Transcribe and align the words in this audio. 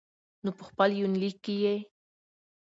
نو 0.43 0.49
په 0.57 0.63
خپل 0.69 0.89
يونليک 1.01 1.35
کې 1.45 1.55
يې 1.63 1.75